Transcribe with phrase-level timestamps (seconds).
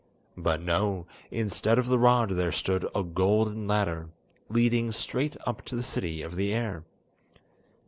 [0.35, 4.09] But no, instead of the rod, there stood a golden ladder,
[4.49, 6.85] leading straight up to the city of the air.